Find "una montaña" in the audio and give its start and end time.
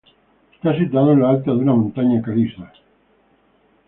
1.61-2.23